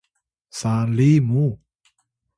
sali 0.59 1.11
muw 1.27 1.53